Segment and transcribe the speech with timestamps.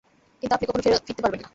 [0.43, 1.47] কিন্তু আপনি কখনো ফিরতে পারবেন না!